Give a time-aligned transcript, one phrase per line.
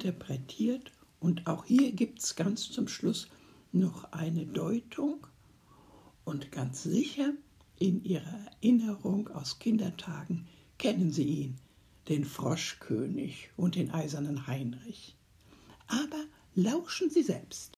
[0.00, 3.28] interpretiert und auch hier gibt es ganz zum Schluss
[3.72, 5.26] noch eine Deutung
[6.24, 7.34] und ganz sicher
[7.78, 10.46] in ihrer Erinnerung aus Kindertagen
[10.78, 11.56] kennen sie ihn,
[12.08, 15.16] den Froschkönig und den eisernen Heinrich.
[15.86, 17.76] Aber lauschen Sie selbst.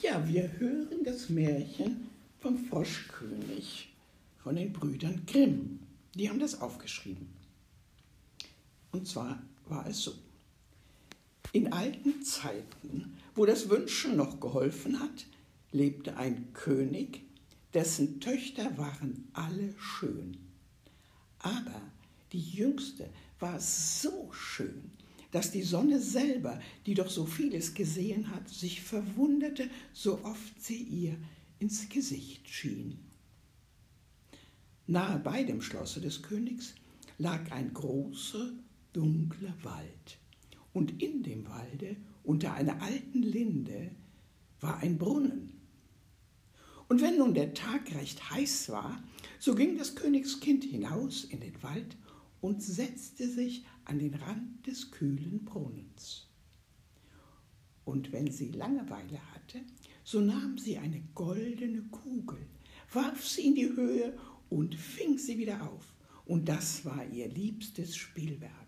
[0.00, 2.08] Ja, wir hören das Märchen
[2.38, 3.92] vom Froschkönig
[4.38, 5.80] von den Brüdern Grimm.
[6.14, 7.28] Die haben das aufgeschrieben.
[8.92, 10.12] Und zwar war es so.
[11.52, 15.26] In alten Zeiten, wo das Wünschen noch geholfen hat,
[15.72, 17.22] lebte ein König,
[17.74, 20.38] dessen Töchter waren alle schön.
[21.38, 21.80] Aber
[22.32, 24.90] die jüngste war so schön,
[25.30, 30.82] dass die Sonne selber, die doch so vieles gesehen hat, sich verwunderte, so oft sie
[30.82, 31.16] ihr
[31.58, 32.98] ins Gesicht schien.
[34.86, 36.74] Nahe bei dem Schlosse des Königs
[37.18, 38.52] lag ein großer,
[38.92, 40.18] dunkler Wald,
[40.76, 43.92] und in dem Walde, unter einer alten Linde,
[44.60, 45.54] war ein Brunnen.
[46.86, 49.02] Und wenn nun der Tag recht heiß war,
[49.38, 51.96] so ging das Königskind hinaus in den Wald
[52.42, 56.26] und setzte sich an den Rand des kühlen Brunnens.
[57.86, 59.62] Und wenn sie Langeweile hatte,
[60.04, 62.46] so nahm sie eine goldene Kugel,
[62.92, 64.14] warf sie in die Höhe
[64.50, 65.94] und fing sie wieder auf.
[66.26, 68.66] Und das war ihr liebstes Spielwerk.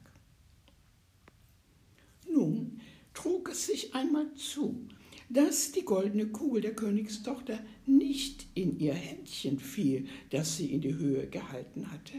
[2.39, 2.81] Nun
[3.19, 4.87] trug es sich einmal zu,
[5.29, 10.95] dass die goldene Kugel der Königstochter nicht in ihr Händchen fiel, das sie in die
[10.95, 12.13] Höhe gehalten hatte,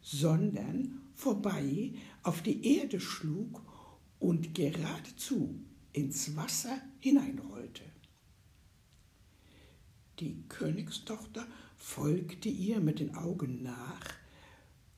[0.00, 1.92] sondern vorbei
[2.24, 3.62] auf die Erde schlug
[4.18, 5.60] und geradezu
[5.92, 7.84] ins Wasser hineinrollte.
[10.18, 14.02] Die Königstochter folgte ihr mit den Augen nach,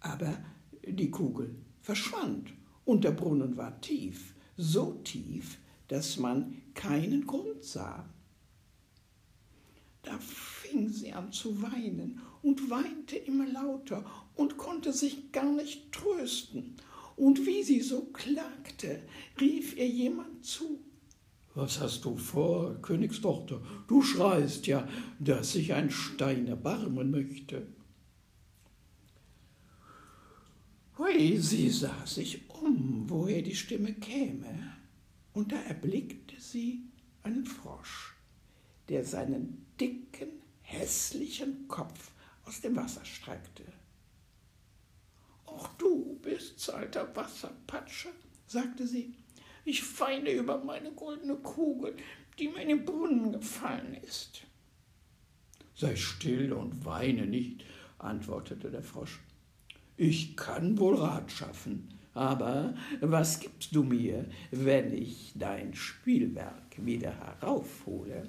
[0.01, 0.43] aber
[0.89, 2.55] die Kugel verschwand
[2.87, 8.09] und der Brunnen war tief, so tief, dass man keinen Grund sah.
[10.03, 14.05] Da fing sie an zu weinen und weinte immer lauter
[14.35, 16.77] und konnte sich gar nicht trösten.
[17.17, 19.03] Und wie sie so klagte,
[19.41, 20.81] rief ihr jemand zu.
[21.55, 23.63] Was hast du vor, Königstochter?
[23.87, 24.89] Du schreist ja,
[25.21, 27.69] dass sich ein Stein erbarmen möchte.
[30.97, 34.77] Hui, sie sah sich um, woher die Stimme käme,
[35.33, 36.85] und da erblickte sie
[37.25, 38.15] einen Frosch,
[38.89, 40.29] der seinen dicken,
[40.63, 42.13] hässlichen Kopf
[42.45, 43.65] aus dem Wasser streckte.
[45.47, 48.11] Auch du bist alter Wasserpatsche,
[48.47, 49.15] sagte sie.
[49.65, 51.97] Ich weine über meine goldene Kugel,
[52.39, 54.43] die mir in den Brunnen gefallen ist.
[55.75, 57.65] Sei still und weine nicht,
[57.99, 59.21] antwortete der Frosch.
[59.97, 67.13] Ich kann wohl Rat schaffen, aber was gibst du mir, wenn ich dein Spielwerk wieder
[67.13, 68.29] heraushole?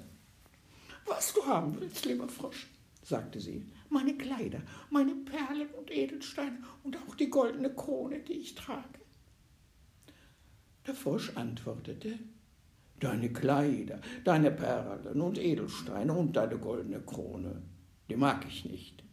[1.06, 2.68] Was du haben willst, lieber Frosch,
[3.02, 3.66] sagte sie.
[3.88, 9.00] Meine Kleider, meine Perlen und Edelsteine und auch die goldene Krone, die ich trage.
[10.86, 12.18] Der Frosch antwortete,
[12.98, 17.60] Deine Kleider, deine Perlen und Edelsteine und deine goldene Krone,
[18.08, 19.04] die mag ich nicht.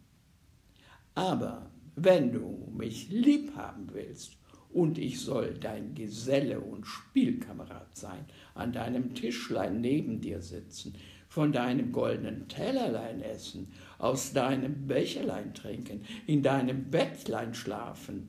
[1.14, 4.36] Aber wenn du mich lieb haben willst
[4.72, 8.24] und ich soll dein Geselle und Spielkamerad sein,
[8.54, 10.94] an deinem Tischlein neben dir sitzen,
[11.28, 13.68] von deinem goldenen Tellerlein essen,
[13.98, 18.28] aus deinem Becherlein trinken, in deinem Bettlein schlafen.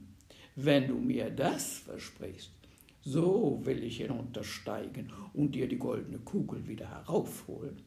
[0.56, 2.52] Wenn du mir das versprichst,
[3.02, 7.78] so will ich hinuntersteigen und dir die goldene Kugel wieder heraufholen.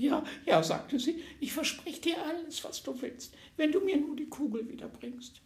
[0.00, 4.16] Ja, ja, sagte sie, ich verspreche dir alles, was du willst, wenn du mir nur
[4.16, 5.42] die Kugel wiederbringst.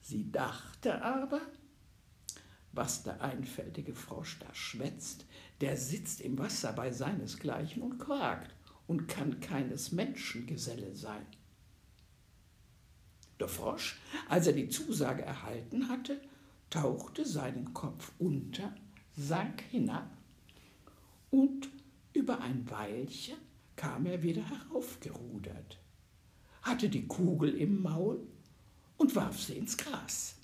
[0.00, 1.42] Sie dachte aber,
[2.72, 5.26] was der einfältige Frosch da schwätzt,
[5.60, 8.54] der sitzt im Wasser bei seinesgleichen und quakt
[8.86, 11.26] und kann keines Menschen Geselle sein.
[13.38, 14.00] Der Frosch,
[14.30, 16.22] als er die Zusage erhalten hatte,
[16.70, 18.74] tauchte seinen Kopf unter,
[19.14, 20.10] sank hinab
[21.30, 21.75] und
[22.16, 23.36] über ein Weilchen
[23.76, 25.78] kam er wieder heraufgerudert,
[26.62, 28.26] hatte die Kugel im Maul
[28.96, 30.36] und warf sie ins Gras.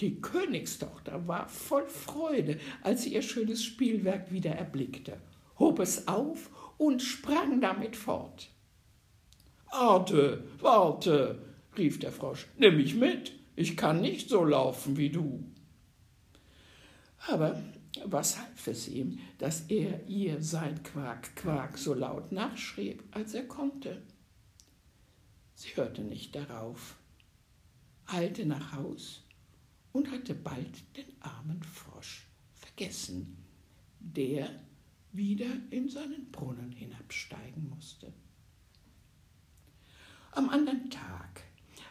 [0.00, 5.18] Die Königstochter war voll Freude, als sie ihr schönes Spielwerk wieder erblickte,
[5.58, 8.50] hob es auf und sprang damit fort.
[9.72, 11.42] Warte, warte,
[11.76, 15.42] rief der Frosch, nimm mich mit, ich kann nicht so laufen wie du.
[17.28, 17.60] Aber
[18.04, 23.46] was half es ihm, dass er ihr sein Quak, Quak so laut nachschrieb, als er
[23.46, 24.02] konnte?
[25.54, 26.96] Sie hörte nicht darauf,
[28.06, 29.24] eilte nach Haus
[29.92, 33.36] und hatte bald den armen Frosch vergessen,
[34.00, 34.50] der
[35.12, 38.12] wieder in seinen Brunnen hinabsteigen musste.
[40.32, 41.42] Am anderen Tag,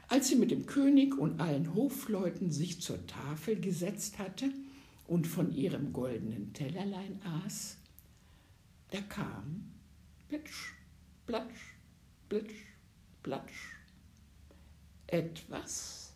[0.08, 4.51] als sie mit dem König und allen Hofleuten sich zur Tafel gesetzt hatte
[5.07, 7.78] und von ihrem goldenen Tellerlein aß,
[8.92, 9.72] da kam
[10.28, 10.74] plitsch,
[11.25, 11.75] platsch,
[12.30, 12.66] plitsch,
[13.24, 13.75] platsch
[15.07, 16.13] etwas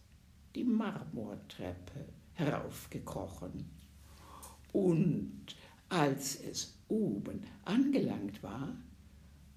[0.55, 3.69] die Marmortreppe heraufgekrochen.
[4.71, 5.55] Und
[5.89, 8.75] als es oben angelangt war,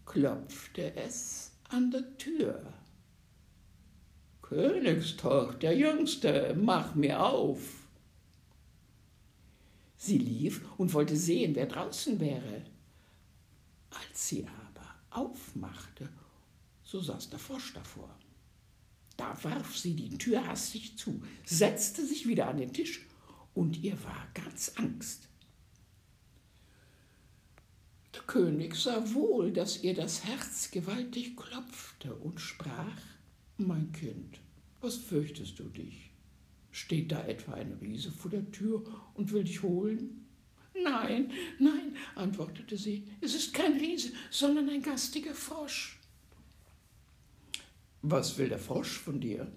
[0.06, 2.72] klopfte es an der Tür.
[4.42, 7.81] Königstochter, Jüngste, mach mir auf.
[10.04, 12.64] Sie lief und wollte sehen, wer draußen wäre.
[13.90, 16.08] Als sie aber aufmachte,
[16.82, 18.12] so saß der Frosch davor.
[19.16, 23.06] Da warf sie die Tür hastig zu, setzte sich wieder an den Tisch
[23.54, 25.28] und ihr war ganz Angst.
[28.12, 33.00] Der König sah wohl, dass ihr das Herz gewaltig klopfte und sprach,
[33.56, 34.40] mein Kind,
[34.80, 36.11] was fürchtest du dich?
[36.72, 38.82] Steht da etwa ein Riese vor der Tür
[39.14, 40.26] und will dich holen?
[40.74, 46.00] Nein, nein, antwortete sie, es ist kein Riese, sondern ein gastiger Frosch.
[48.00, 49.52] Was will der Frosch von dir?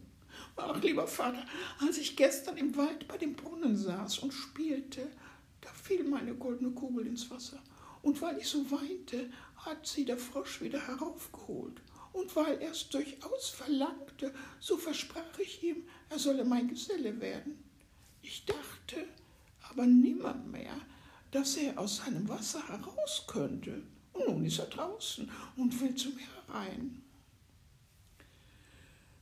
[0.57, 1.45] Ach, lieber Vater,
[1.79, 5.09] als ich gestern im Wald bei dem Brunnen saß und spielte,
[5.61, 7.61] da fiel meine goldene Kugel ins Wasser.
[8.01, 11.81] Und weil ich so weinte, hat sie der Frosch wieder heraufgeholt.
[12.15, 17.61] Und weil er es durchaus verlangte, so versprach ich ihm, er solle mein Geselle werden.
[18.21, 19.05] Ich dachte
[19.69, 20.79] aber nimmermehr,
[21.31, 23.83] dass er aus seinem Wasser heraus könnte.
[24.13, 27.01] Und nun ist er draußen und will zu mir herein.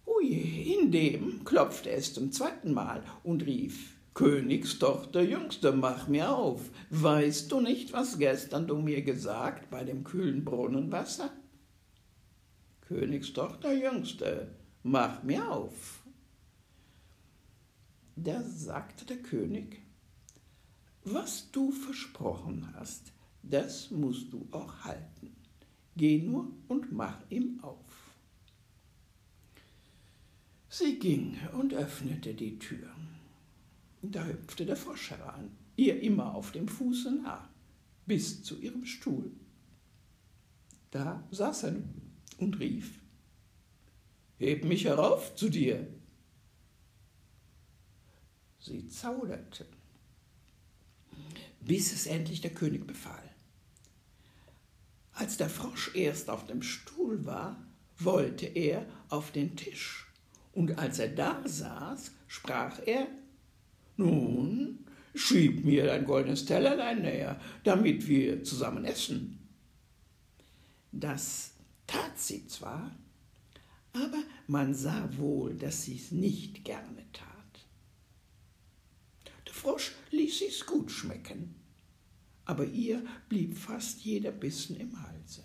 [0.05, 6.61] Ui, in dem klopfte es zum zweiten Mal und rief, Königstochter, Jüngste, mach mir auf.
[6.91, 11.31] Weißt du nicht, was gestern du mir gesagt bei dem kühlen Brunnenwasser?
[12.87, 16.03] Königstochter, Jüngste, mach mir auf.
[18.15, 19.81] Da sagte der König,
[21.03, 25.35] was du versprochen hast, das musst du auch halten.
[25.95, 27.77] Geh nur und mach ihm auf.
[30.69, 32.89] Sie ging und öffnete die Tür.
[34.01, 37.49] Da hüpfte der Frosch heran, ihr immer auf dem Fuße nah,
[38.05, 39.31] bis zu ihrem Stuhl.
[40.91, 41.75] Da saß er
[42.39, 42.99] und rief,
[44.39, 45.87] Heb mich herauf zu dir.
[48.59, 49.65] Sie zauderte,
[51.61, 53.23] bis es endlich der König befahl.
[55.13, 57.63] Als der Frosch erst auf dem Stuhl war,
[57.97, 60.07] wollte er auf den Tisch
[60.53, 63.07] und als er da saß, sprach er,
[63.97, 64.85] nun,
[65.15, 69.39] schieb mir dein goldenes Tellerlein näher, damit wir zusammen essen.
[70.91, 71.53] Das
[71.87, 72.95] tat sie zwar,
[73.93, 77.67] aber man sah wohl, dass sie es nicht gerne tat.
[79.45, 81.55] Der Frosch ließ sich's gut schmecken,
[82.45, 85.43] aber ihr blieb fast jeder Bissen im Halse.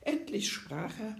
[0.00, 1.16] Endlich sprach er,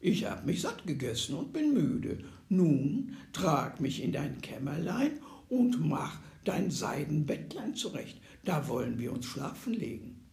[0.00, 2.24] ich hab mich satt gegessen und bin müde.
[2.48, 8.20] Nun trag mich in dein Kämmerlein und mach dein Seidenbettlein zurecht.
[8.44, 10.24] Da wollen wir uns schlafen legen.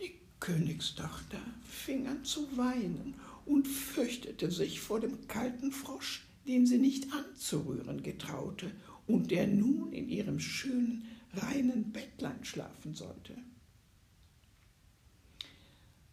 [0.00, 3.14] Die Königstochter fing an zu weinen
[3.46, 8.70] und fürchtete sich vor dem kalten Frosch, den sie nicht anzurühren getraute
[9.08, 13.36] und der nun in ihrem schönen, reinen Bettlein schlafen sollte.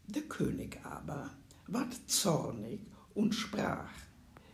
[0.08, 1.30] Der König aber
[1.68, 2.80] ward zornig
[3.13, 3.92] und sprach,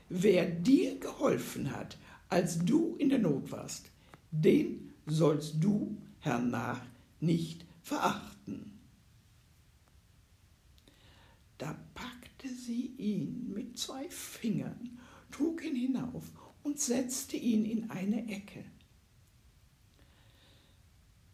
[0.10, 3.86] wer dir geholfen hat, als du in der Not warst,
[4.30, 6.82] den sollst du hernach
[7.22, 8.29] nicht verachten.
[11.60, 14.98] Da packte sie ihn mit zwei Fingern,
[15.30, 16.24] trug ihn hinauf
[16.64, 18.64] und setzte ihn in eine Ecke.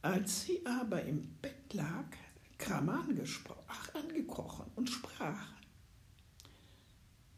[0.02, 2.08] Als sie aber im Bett lag,
[2.58, 5.54] kam angekrochen und sprach.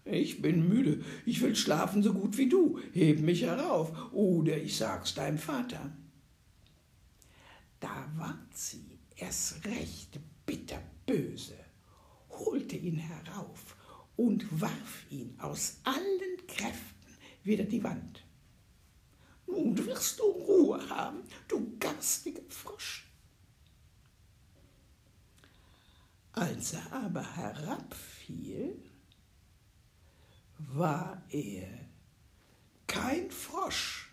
[0.05, 4.77] Ich bin müde, ich will schlafen so gut wie du, heb mich herauf, oder ich
[4.77, 5.91] sag's deinem Vater.
[7.81, 11.56] Da ward sie erst recht bitterböse,
[12.67, 13.77] holte ihn herauf
[14.17, 18.25] und warf ihn aus allen Kräften wieder die Wand.
[19.45, 23.05] Nun wirst du Ruhe haben, du garstiger Frosch,
[26.33, 28.77] Als er aber herabfiel,
[30.57, 31.69] war er
[32.85, 34.09] kein Frosch,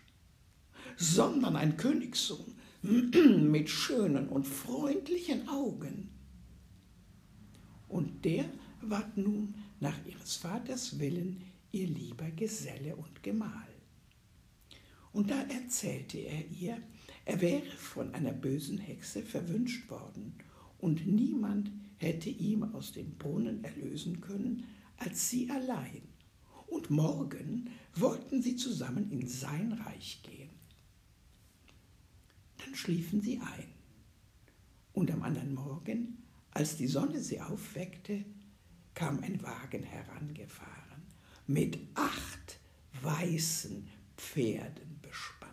[0.95, 6.14] sondern ein Königssohn mit schönen und freundlichen Augen.
[7.87, 8.45] Und der
[8.81, 13.67] ward nun nach ihres Vaters Willen ihr lieber Geselle und Gemahl.
[15.11, 16.77] Und da erzählte er ihr,
[17.25, 20.35] er wäre von einer bösen Hexe verwünscht worden,
[20.77, 24.65] und niemand hätte ihm aus dem Brunnen erlösen können,
[24.97, 26.01] als sie allein.
[26.67, 30.49] Und morgen wollten sie zusammen in sein Reich gehen.
[32.57, 33.73] Dann schliefen sie ein.
[34.93, 36.24] Und am anderen Morgen,
[36.55, 38.23] als die Sonne sie aufweckte,
[38.93, 41.03] kam ein Wagen herangefahren
[41.47, 42.59] mit acht
[43.01, 45.51] weißen Pferden bespannt.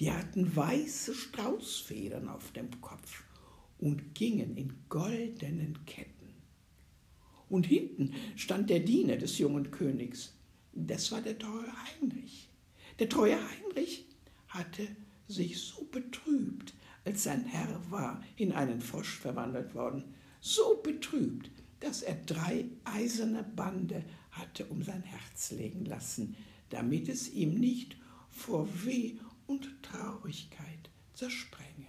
[0.00, 3.22] Die hatten weiße Straußfedern auf dem Kopf
[3.78, 6.32] und gingen in goldenen Ketten.
[7.50, 10.34] Und hinten stand der Diener des jungen Königs.
[10.72, 11.70] Das war der treue
[12.00, 12.48] Heinrich.
[12.98, 14.06] Der treue Heinrich
[14.48, 14.88] hatte
[15.28, 16.72] sich so betrübt,
[17.04, 23.44] als sein Herr war in einen Frosch verwandelt worden, so betrübt, dass er drei eiserne
[23.44, 26.36] Bande hatte um sein Herz legen lassen,
[26.68, 27.96] damit es ihm nicht
[28.28, 29.14] vor Weh
[29.46, 31.86] und Traurigkeit zersprenge.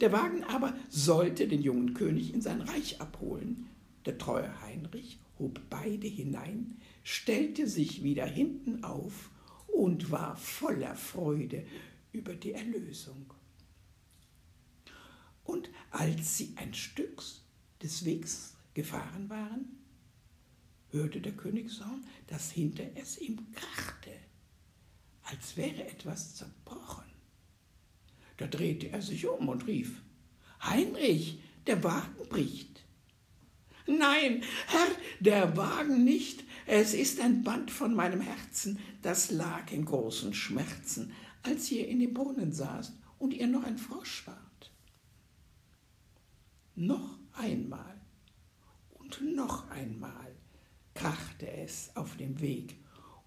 [0.00, 3.68] Der Wagen aber sollte den jungen König in sein Reich abholen.
[4.04, 9.30] Der treue Heinrich hob beide hinein, stellte sich wieder hinten auf
[9.68, 11.64] und war voller Freude
[12.12, 13.32] über die Erlösung.
[15.44, 17.22] Und als sie ein Stück
[17.82, 19.78] des Wegs gefahren waren,
[20.90, 24.10] hörte der Königssohn, dass hinter es ihm krachte,
[25.24, 27.10] als wäre etwas zerbrochen.
[28.36, 30.02] Da drehte er sich um und rief,
[30.62, 32.84] Heinrich, der Wagen bricht.
[33.86, 34.88] Nein, Herr,
[35.20, 41.12] der Wagen nicht, es ist ein Band von meinem Herzen, das lag in großen Schmerzen,
[41.42, 44.51] als ihr in dem Brunnen saßt und ihr noch ein Frosch wart.
[46.74, 48.00] Noch einmal
[48.90, 50.34] und noch einmal
[50.94, 52.76] krachte es auf dem Weg,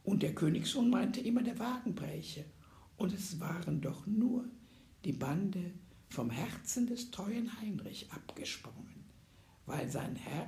[0.04, 2.46] und der Königssohn meinte immer, der Wagen bräche,
[2.98, 4.46] und es waren doch nur
[5.04, 5.74] die Bande
[6.10, 9.06] vom Herzen des treuen Heinrich abgesprungen,
[9.66, 10.48] weil sein Herr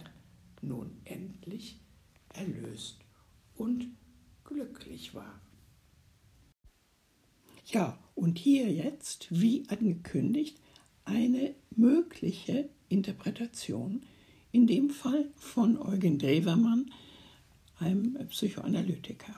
[0.61, 1.79] nun endlich
[2.29, 2.99] erlöst
[3.55, 3.87] und
[4.43, 5.41] glücklich war.
[7.65, 10.59] Ja, und hier jetzt, wie angekündigt,
[11.03, 14.03] eine mögliche Interpretation,
[14.51, 16.91] in dem Fall von Eugen Drewermann,
[17.79, 19.35] einem Psychoanalytiker.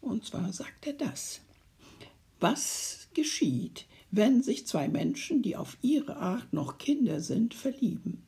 [0.00, 1.40] Und zwar sagt er das.
[2.40, 8.22] Was geschieht, wenn sich zwei Menschen, die auf ihre Art noch Kinder sind, verlieben?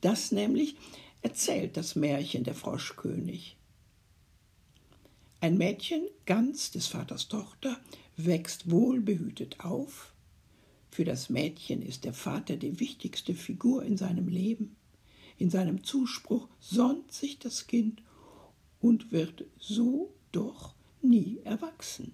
[0.00, 0.76] Das nämlich
[1.22, 3.56] erzählt das Märchen der Froschkönig.
[5.40, 7.78] Ein Mädchen, ganz des Vaters Tochter,
[8.16, 10.13] wächst wohlbehütet auf.
[10.94, 14.76] Für das Mädchen ist der Vater die wichtigste Figur in seinem Leben.
[15.38, 18.00] In seinem Zuspruch sonnt sich das Kind
[18.80, 20.72] und wird so doch
[21.02, 22.12] nie erwachsen.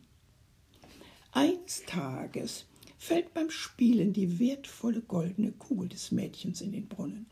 [1.33, 2.65] Eines Tages
[2.97, 7.27] fällt beim Spielen die wertvolle goldene Kugel des Mädchens in den Brunnen.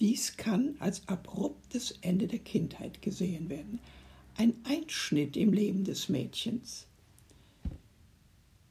[0.00, 3.80] Dies kann als abruptes Ende der Kindheit gesehen werden,
[4.38, 6.86] ein Einschnitt im Leben des Mädchens.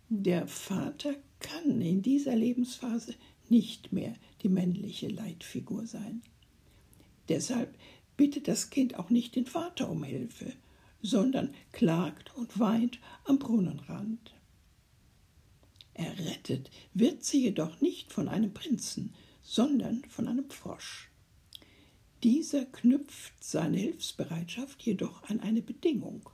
[0.10, 3.16] Der Vater kann in dieser Lebensphase
[3.50, 6.22] nicht mehr die männliche Leitfigur sein.
[7.30, 7.78] Deshalb
[8.16, 10.54] bittet das Kind auch nicht den Vater um Hilfe,
[11.02, 14.34] sondern klagt und weint am Brunnenrand.
[15.94, 21.10] Errettet wird sie jedoch nicht von einem Prinzen, sondern von einem Frosch.
[22.24, 26.30] Dieser knüpft seine Hilfsbereitschaft jedoch an eine Bedingung.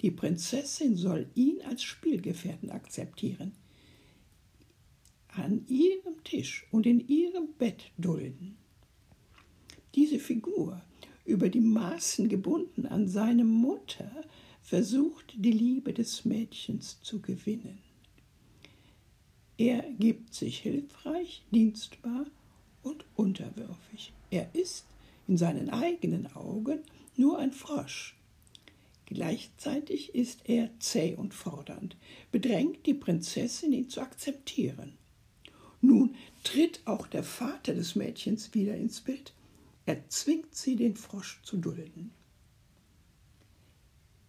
[0.00, 3.52] Die Prinzessin soll ihn als Spielgefährten akzeptieren,
[5.32, 8.56] an ihrem Tisch und in ihrem Bett dulden.
[9.94, 10.82] Diese Figur
[11.24, 14.10] über die Maßen gebunden an seine Mutter,
[14.62, 17.78] versucht die Liebe des Mädchens zu gewinnen.
[19.58, 22.26] Er gibt sich hilfreich, dienstbar
[22.82, 24.12] und unterwürfig.
[24.30, 24.86] Er ist
[25.28, 26.80] in seinen eigenen Augen
[27.16, 28.16] nur ein Frosch.
[29.06, 31.96] Gleichzeitig ist er zäh und fordernd,
[32.30, 34.94] bedrängt die Prinzessin, ihn zu akzeptieren.
[35.82, 39.34] Nun tritt auch der Vater des Mädchens wieder ins Bild
[39.84, 42.12] er zwingt sie, den Frosch zu dulden.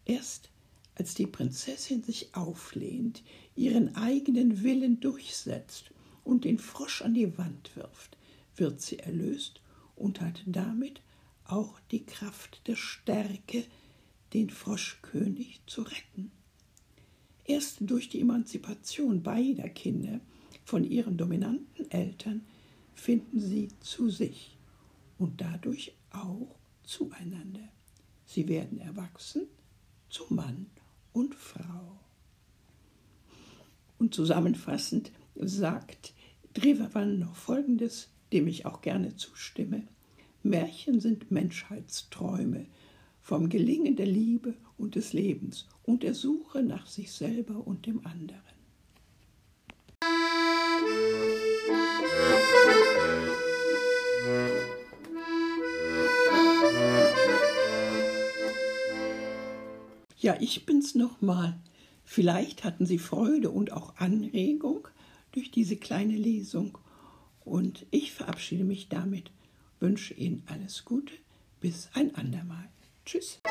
[0.06, 0.50] Erst
[0.96, 3.24] als die Prinzessin sich auflehnt,
[3.56, 5.92] ihren eigenen Willen durchsetzt
[6.24, 8.18] und den Frosch an die Wand wirft,
[8.56, 9.62] wird sie erlöst
[9.96, 11.02] und hat damit
[11.46, 13.66] auch die Kraft der Stärke
[14.34, 16.32] den Froschkönig zu retten.
[17.46, 20.20] Erst durch die Emanzipation beider Kinder
[20.64, 22.46] von ihren dominanten Eltern
[22.94, 24.58] finden sie zu sich
[25.18, 27.68] und dadurch auch zueinander.
[28.26, 29.48] Sie werden erwachsen
[30.10, 30.68] zu Mann
[31.12, 32.00] und Frau.
[33.98, 36.14] Und zusammenfassend sagt
[36.54, 39.88] Drewerwan noch Folgendes, dem ich auch gerne zustimme.
[40.44, 42.66] Märchen sind Menschheitsträume
[43.22, 48.06] vom Gelingen der Liebe und des Lebens und der Suche nach sich selber und dem
[48.06, 48.53] anderen.
[60.24, 61.60] Ja, ich bin's nochmal.
[62.06, 64.88] Vielleicht hatten Sie Freude und auch Anregung
[65.34, 66.78] durch diese kleine Lesung.
[67.44, 69.32] Und ich verabschiede mich damit,
[69.82, 71.14] wünsche Ihnen alles Gute,
[71.60, 72.70] bis ein andermal.
[73.06, 73.42] Tschüss.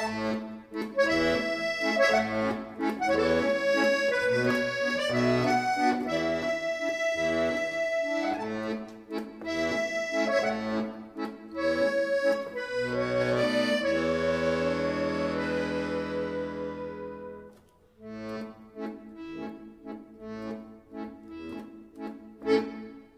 [0.73, 0.93] Musik